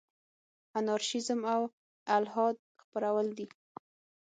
انارشیزم 0.79 1.41
او 1.53 1.61
الحاد 2.17 2.57
خپرول 2.81 3.27
دي. 3.37 3.45